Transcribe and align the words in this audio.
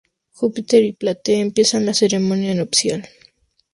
Júpiter 0.31 0.83
y 0.83 0.93
Platea 0.93 1.37
empiezan 1.37 1.85
la 1.85 1.93
ceremonia 1.93 2.55
nupcial. 2.55 3.07